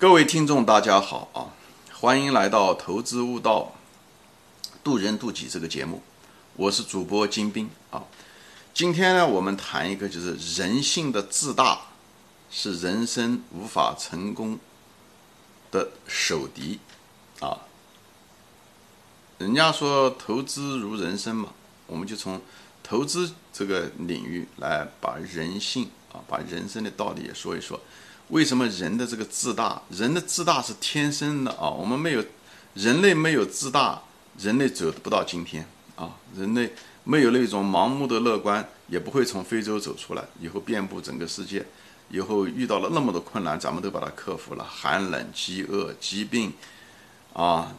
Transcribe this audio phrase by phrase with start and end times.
[0.00, 1.50] 各位听众，大家好啊！
[1.92, 3.72] 欢迎来到《投资悟道，
[4.84, 6.00] 渡人渡己》这个节目，
[6.54, 8.04] 我是主播金兵啊。
[8.72, 11.80] 今天呢，我们谈一个，就是人性的自大
[12.48, 14.60] 是人生无法成功
[15.72, 16.78] 的首敌
[17.40, 17.62] 啊。
[19.38, 21.52] 人家说投资如人生嘛，
[21.88, 22.40] 我们就从
[22.84, 27.80] 投资这个领域来把人性啊，把人生的道理也说一说。
[28.28, 29.80] 为什么人的这个自大？
[29.90, 31.70] 人的自大是天生的啊！
[31.70, 32.22] 我们没有
[32.74, 34.02] 人类没有自大，
[34.38, 35.66] 人类走不到今天
[35.96, 36.10] 啊！
[36.36, 36.72] 人类
[37.04, 41.64] 没有那种盲目的乐观，也不会从非洲走出来，以后遍布整个世界。
[42.10, 44.64] 以后遇到了那么多困难，咱们都把它克服了。
[44.64, 46.52] 寒冷、饥饿、疾病
[47.32, 47.74] 啊，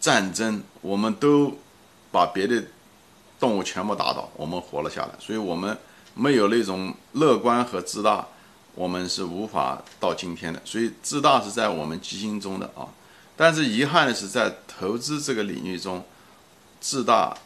[0.00, 1.56] 战争，我们都
[2.12, 2.62] 把别的
[3.40, 5.10] 动物全部打倒，我们活了下来。
[5.18, 5.76] 所以，我们
[6.14, 8.24] 没有那种乐观和自大。
[8.80, 12.88] 我们是无法到今天的，所以自大是在我们基因中的啊。
[13.36, 16.02] 但是遗憾的是，在投资这个领域中，
[16.80, 17.36] 自大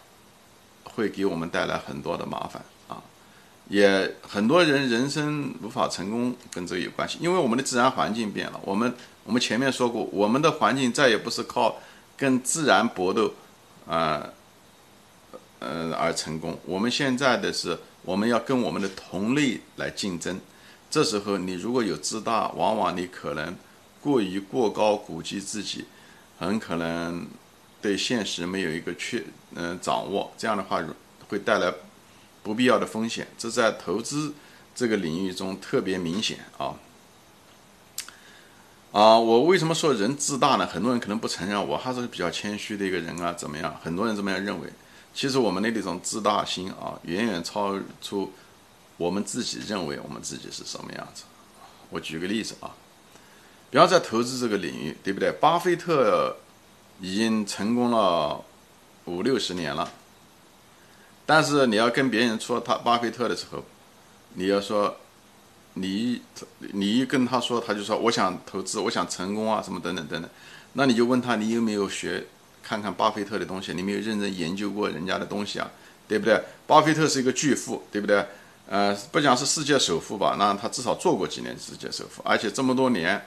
[0.85, 3.03] 会给我们带来很多的麻烦啊。
[3.69, 8.61] 也很多人人生无法成功跟这个有关系，因为我们的自然环境变了。
[8.65, 11.79] 我们我们前面说过，我们的环境再也不是靠
[12.17, 13.35] 跟自然搏斗
[13.89, 14.25] 啊，
[15.59, 16.57] 呃而成功。
[16.65, 20.39] 我们现在的是，我们要跟我们的同类来竞争。
[20.95, 23.57] 这时候，你如果有自大，往往你可能
[24.01, 25.87] 过于过高估计自己，
[26.39, 27.27] 很可能
[27.83, 29.25] 对现实没有一个确
[29.57, 30.33] 嗯掌握。
[30.39, 30.81] 这样的话
[31.27, 31.75] 会带来
[32.45, 34.35] 不必要的风险，这在投资
[34.73, 36.77] 这个领域中特别明显啊。
[38.93, 40.65] 啊，我为什么说人自大呢？
[40.65, 43.77] 很多人可能不承认，我还是比较谦虚的一个人啊，怎么样？
[43.83, 44.69] 很多人这么样认为。
[45.13, 48.33] 其实我们的那种自大心啊，远远超出。
[48.97, 51.25] 我们自己认为我们自己是什么样子？
[51.91, 52.75] 我举个例子啊，
[53.71, 55.31] 比方在投资这个领域，对不对？
[55.33, 56.37] 巴菲特
[57.01, 58.43] 已经成功了
[59.05, 59.93] 五六十年了，
[61.27, 63.65] 但是你要跟别人说他巴菲特的时候，
[64.35, 64.97] 你要说
[65.75, 66.23] 你
[66.59, 70.31] 你一跟他说，他就说我想投资，我想成功啊，什么等等等等。
[70.73, 72.25] 那你就问他，你有没有学
[72.63, 73.75] 看看巴菲特的东西？
[73.75, 75.71] 你没有认真研究过人家的东西啊？
[76.09, 76.41] 对不对？
[76.67, 78.27] 巴菲特是一个巨富，对不对？
[78.67, 83.23] 呃，不讲是世界首富吧，那他至少做过几年世界首富，而且这么多年，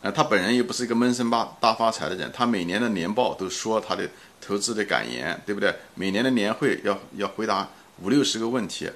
[0.00, 4.08] 呃，他本人又不是一个闷声发大发财的人，他每年的年报都说他的
[4.40, 5.74] 投资的感言，对不对？
[5.94, 7.68] 每年的年会要要回答
[8.02, 8.88] 五六十个问题，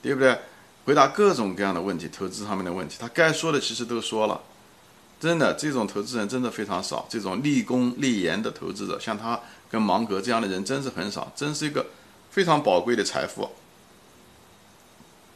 [0.00, 0.38] 对不对？
[0.84, 4.40] 回答各种各样的问题，投资上面的问题，他该说的其实都说了，
[5.18, 11.84] 真的，这种投资人真的非常少，这种立功立言的投资者，像他跟芒格这样的人真是很少，真是一个
[12.30, 13.48] 非常宝贵的财富。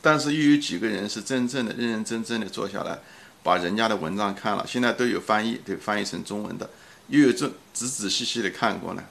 [0.00, 2.98] 但是又有几个人是真正的认认真真的坐下来，
[3.42, 6.70] 把人家的文章看了，现在都有翻译，对，翻译成中文的，
[7.08, 9.02] 又有这仔仔细细的看过呢？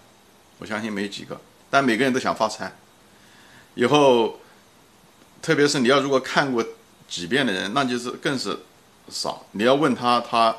[0.59, 1.39] 我相信没几个。
[1.69, 2.73] 但每个人都想发财，
[3.75, 4.39] 以后，
[5.41, 6.65] 特别是你要如果看过
[7.09, 8.57] 几遍的人，那就是更是
[9.09, 9.45] 少。
[9.51, 10.55] 你要问他，他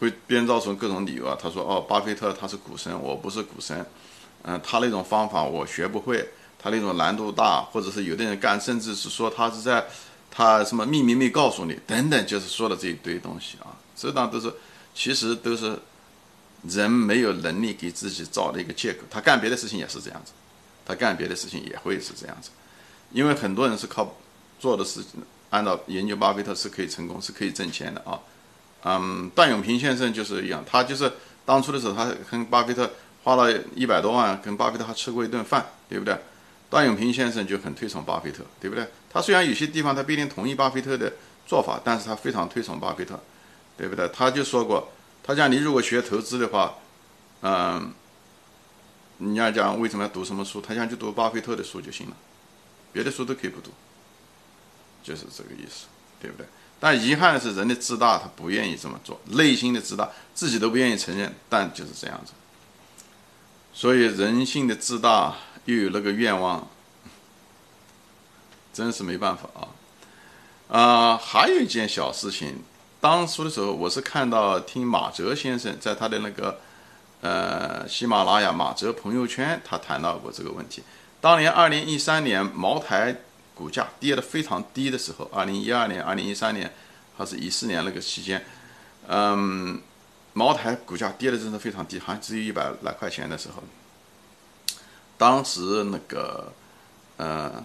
[0.00, 1.38] 会编造出各种理由啊。
[1.40, 3.86] 他说：“哦，巴菲特他是股神，我不是股神，
[4.42, 6.28] 嗯，他那种方法我学不会。”
[6.62, 9.84] 他那种难度大，或者是有的人干，甚至是说他是在，
[10.30, 14.52] 他什么秘密没告诉你，等等，就是说的这一堆东西啊，这当都是，
[14.94, 15.76] 其实都是
[16.68, 19.00] 人没有能力给自己找的一个借口。
[19.10, 20.32] 他干别的事情也是这样子，
[20.86, 22.50] 他干别的事情也会是这样子，
[23.10, 24.14] 因为很多人是靠
[24.60, 25.20] 做的事情，
[25.50, 28.20] 按照研究巴菲特是可以成功，是可以挣钱的啊。
[28.84, 31.12] 嗯，段永平先生就是一样，他就是
[31.44, 32.90] 当初的时候，他跟巴菲特
[33.24, 36.16] 花了一百多万，跟巴菲特还吃过一顿饭，对不对？
[36.72, 38.88] 段永平先生就很推崇巴菲特，对不对？
[39.10, 41.12] 他虽然有些地方他不一定同意巴菲特的
[41.46, 43.20] 做法，但是他非常推崇巴菲特，
[43.76, 44.08] 对不对？
[44.08, 44.90] 他就说过，
[45.22, 46.76] 他讲你如果学投资的话，
[47.42, 47.92] 嗯，
[49.18, 50.62] 你要讲为什么要读什么书？
[50.62, 52.16] 他讲就读巴菲特的书就行了，
[52.90, 53.70] 别的书都可以不读，
[55.02, 55.88] 就是这个意思，
[56.22, 56.46] 对不对？
[56.80, 62.32] 但遗憾的是，人的自大他不愿意这么做，内心的自大自己都不愿意承认，但就是这样子。
[63.74, 65.36] 所以人性的自大。
[65.64, 66.68] 又有那个愿望，
[68.72, 69.68] 真是没办法啊！
[70.68, 72.62] 啊，还有一件小事情，
[73.00, 76.60] 当初的时候，我是看到听马哲先生在他的那个
[77.20, 80.82] 呃喜马拉雅马哲朋友圈，他谈到过这个问题。
[81.20, 83.14] 当年二零一三年茅台
[83.54, 86.72] 股价跌得非常低的时候，二零一二年、二零一三年
[87.16, 88.44] 还是一四年那个期间，
[89.06, 89.80] 嗯，
[90.32, 93.62] 茅台股价跌的真的非常低，好像只有一百来块钱的时候。
[95.18, 96.52] 当时那个，
[97.16, 97.62] 呃，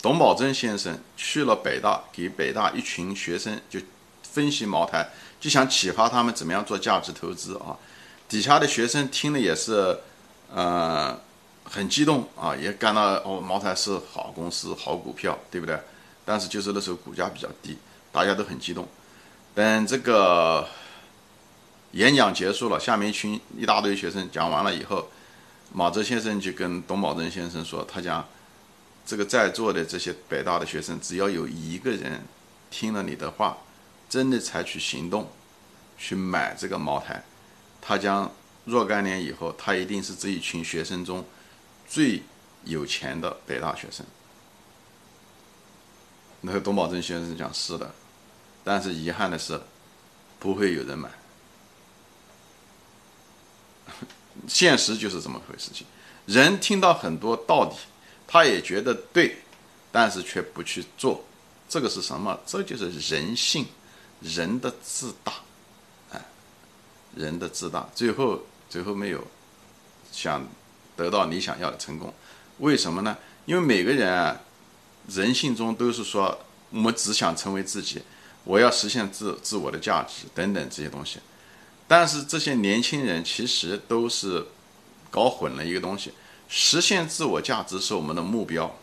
[0.00, 3.78] 董宝珍先生去了北大，给北大一群学生就
[4.22, 5.10] 分析茅台，
[5.40, 7.76] 就想启发他们怎么样做价值投资啊。
[8.28, 9.98] 底下的学生听了也是，
[10.52, 11.18] 呃，
[11.64, 15.78] 很激动啊，也感到哦，茅台是好公司、好股票，对不对？
[16.24, 17.76] 但是就是那时候股价比较低，
[18.10, 18.88] 大家都很激动。
[19.54, 20.66] 等这个
[21.90, 25.08] 演讲结束了，下面一群一大堆学生讲完了以后，
[25.74, 28.28] 马哲先生就跟董宝珍先生说，他讲
[29.06, 32.22] 这个在座的这些北大的学生，只要有一个人
[32.70, 33.56] 听了你的话，
[34.08, 35.30] 真的采取行动
[35.96, 37.24] 去买这个茅台。
[37.80, 38.30] 他将
[38.64, 41.24] 若干年以后，他一定是这一群学生中
[41.88, 42.22] 最
[42.64, 44.04] 有钱的北大学生。
[46.42, 47.94] 那个董宝珍先生讲是的，
[48.62, 49.60] 但是遗憾的是，
[50.38, 51.08] 不会有人买。
[54.48, 55.86] 现实就是这么回事情，
[56.26, 57.76] 人听到很多道理，
[58.26, 59.36] 他也觉得对，
[59.90, 61.24] 但是却不去做，
[61.68, 62.38] 这个是什么？
[62.46, 63.66] 这就是人性，
[64.20, 65.32] 人的自大。
[66.12, 66.20] 哎
[67.14, 68.40] 人的自大，最后
[68.70, 69.22] 最后没有
[70.10, 70.46] 想
[70.96, 72.12] 得到你想要的成功，
[72.58, 73.16] 为什么呢？
[73.44, 74.40] 因为每个人啊，
[75.08, 76.38] 人性中都是说，
[76.70, 78.00] 我们只想成为自己，
[78.44, 81.18] 我要实现自自我的价值等等这些东西。
[81.92, 84.46] 但是这些年轻人其实都是
[85.10, 86.10] 搞混了一个东西，
[86.48, 88.74] 实现自我价值是我们的目标，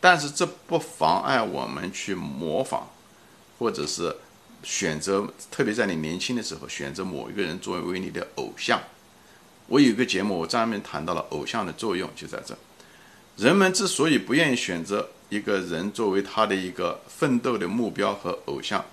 [0.00, 2.84] 但是这不妨碍我们去模仿，
[3.58, 4.16] 或者是。
[4.64, 8.80] 选择，特别在你年轻的时候，选择某一个人作为你的偶像。
[9.66, 12.56] 我有一个节目，我专门谈到了偶像的作用，就在这。
[13.36, 18.84] 人们之所以不愿意选择一个人作为他的一个奋斗的目标和偶像，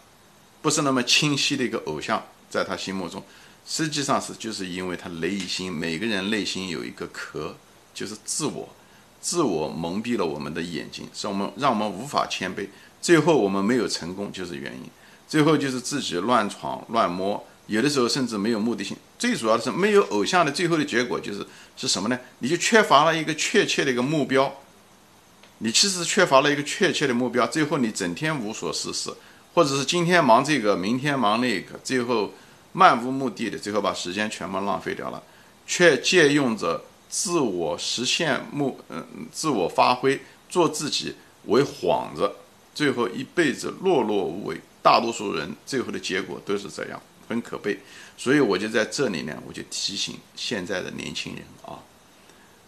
[0.62, 3.24] 不是那么清晰的一个偶像，在他心目中，
[3.68, 7.56] 实际上是就是因为他内心每个人内心有一个壳，
[7.94, 8.68] 就是自我，
[9.22, 12.68] 自我蒙蔽了我们的眼睛，使我们让我们无法谦卑，
[13.02, 14.90] 最后我们没有成功，就是原因。
[15.28, 18.98] 最后就是自己乱闯乱摸，有的时候甚至没有目的性。
[19.20, 21.46] 最主要的是没有偶像的最后的结果就是
[21.78, 22.18] 是什么呢？
[22.40, 24.52] 你就缺乏了一个确切的一个目标。
[25.60, 29.14] 你其实缺乏了一个确切的目标，最后你整天无所事事，
[29.60, 32.32] 或者是今天忙这个，明天忙那个，最后
[32.72, 35.22] 漫无目的的，最后把时间全部浪费掉了，
[35.68, 41.14] 却借用着自我实现目嗯自我发挥做自己
[41.48, 42.32] 为幌子，
[42.74, 44.62] 最后一辈子碌碌无为。
[44.82, 47.78] 大多数人最后的结果都是这样，很可悲。
[48.16, 51.84] 所以我就在这里呢，我就提醒现在的年轻人啊，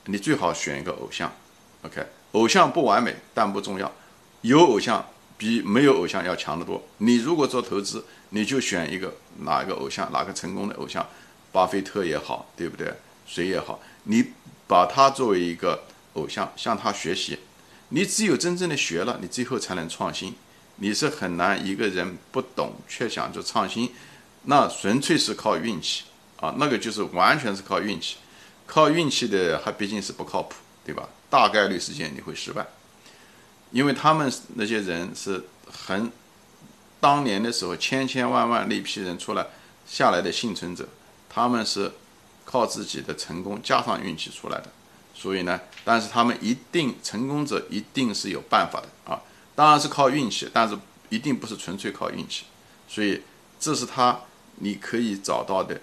[0.07, 1.31] 你最好选一个偶像
[1.83, 2.05] ，OK？
[2.33, 3.89] 偶像不完美，但不重要，
[4.41, 5.05] 有偶像
[5.41, 6.79] 比没有偶像要强得多。
[6.99, 11.03] 你如果做投资，你就选一个哪一个偶像，哪个成功的偶像，
[11.51, 12.93] 巴菲特也好，对不对？
[13.25, 14.23] 谁也好，你
[14.67, 15.83] 把他作为一个
[16.13, 17.39] 偶像，向他学习。
[17.89, 20.35] 你只有真正的学了，你最后才能创新。
[20.75, 23.91] 你是很难一个人不懂却想着创新，
[24.43, 26.03] 那纯粹是靠运气
[26.39, 28.17] 啊，那个就是完全是靠运气，
[28.67, 30.53] 靠运气的还毕竟是不靠谱，
[30.85, 31.09] 对吧？
[31.31, 32.63] 大概率事件你会失败，
[33.71, 36.11] 因为他们那些人是很
[36.99, 39.47] 当年的时候千千万万那批人出来
[39.87, 40.87] 下来的幸存者，
[41.29, 41.91] 他们是
[42.45, 44.67] 靠自己的成功加上运气出来的，
[45.13, 49.21] 所以呢，但是他们一定成功者一定是有办法的啊。
[49.55, 50.77] 当然是靠运气，但是
[51.09, 52.45] 一定不是纯粹靠运气，
[52.87, 53.21] 所以
[53.59, 54.19] 这是他
[54.55, 55.79] 你可以找到的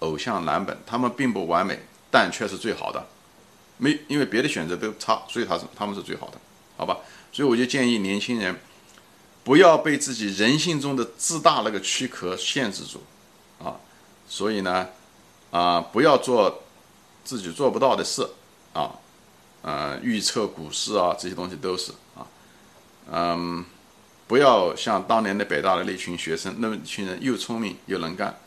[0.00, 1.78] 偶像蓝本，他们并不完美，
[2.10, 3.06] 但却是最好的。
[3.76, 6.38] 没因为别的选择都差，所以他是他们是最好的，
[6.76, 6.98] 好吧？
[7.32, 8.58] 所以我就建议年轻人
[9.44, 13.02] 不要被自己人性中的自大那个躯壳限制住
[13.64, 13.76] 啊，
[14.28, 14.88] 所以呢
[15.50, 16.62] 啊不要做
[17.24, 18.28] 自己做不到的事
[18.72, 18.92] 啊，
[19.62, 22.26] 呃预测股市啊这些东西都是啊。
[23.10, 23.64] 嗯，
[24.26, 28.38] 不要像当年的北大的那群学生，那么一群人又聪明又能干，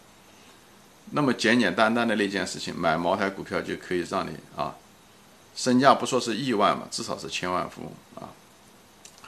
[1.12, 4.76] 那么简简单单的那件事情，买茅台股票就可以让你啊，
[5.56, 7.92] 身价不说是亿万嘛，至少是千万富翁
[8.24, 8.30] 啊。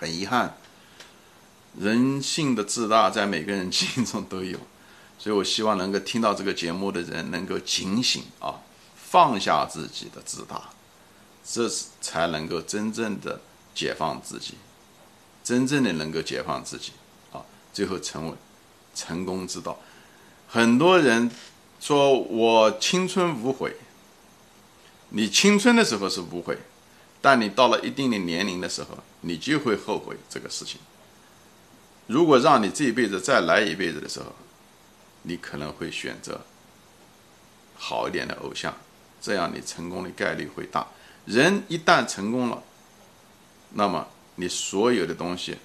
[0.03, 0.57] 很遗憾，
[1.79, 4.59] 人性的自大在每个人心中都有，
[5.17, 8.59] 所以我希望能够听到这个节目的人能够警醒啊，
[8.97, 10.71] 放下自己的自大，
[11.45, 13.39] 这是才能够真正的
[13.73, 14.55] 解放自己。
[15.41, 16.91] 真正的能够解放自己，
[17.31, 17.39] 啊，
[17.71, 18.35] 最后成为
[18.93, 19.79] 成功之道。
[20.49, 21.31] 很多人
[21.79, 23.77] 说我青春无悔，
[25.11, 26.57] 你青春的时候是无悔，
[27.21, 30.79] 但你到了一定的年龄的时候，你就会后悔这个事情。
[32.07, 34.27] 如果让你这一辈子再来一辈子的时候，
[35.23, 36.39] 你可能会选择
[37.75, 38.73] 好一点的偶像，
[39.19, 40.87] 这样你成功的概率会大。
[41.25, 42.63] 人一旦成功了，
[43.71, 44.07] 那么。
[44.35, 45.59] 你所有的东西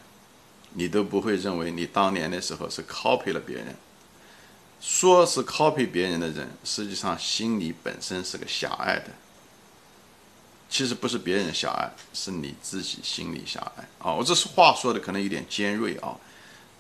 [0.74, 3.74] 你都不会认为你当年的时候是 copy 了别人。
[4.78, 9.06] 说是 copy 别人的人，实际上心里本身是个狭隘的。
[10.70, 14.12] 其实不是别人狭隘，是你自己心里狭隘啊！
[14.12, 16.14] 我这是话说的可能有点尖锐啊，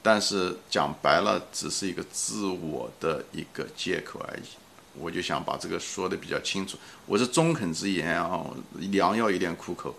[0.02, 4.42] 但是讲白了，只是一个自我的一个借口而已。
[5.00, 6.76] 我就想把这个说的比较清楚。
[7.06, 9.94] 我是中肯之言啊，良药有点苦口，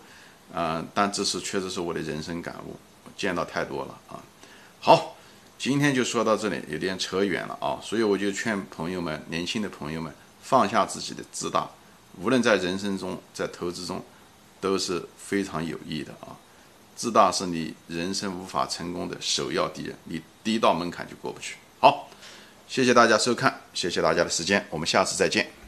[0.54, 2.76] 嗯，但这是确实是我的人生感悟，
[3.16, 4.22] 见到太多了啊。
[4.78, 5.16] 好，
[5.58, 11.68] 今天就说到这里，有点扯远了啊，所以我就劝朋友们，年轻的朋友们，放下自己的自大。
[12.18, 14.02] 无论在人生中，在投资中，
[14.60, 16.36] 都是非常有益的啊！
[16.96, 21.56] 自大是你人生无法成功的首要敌人，你第一道门槛就过不去。
[21.78, 22.10] 好，
[22.68, 25.59] 谢谢大家收看，谢谢大家的时间，我们下次再见。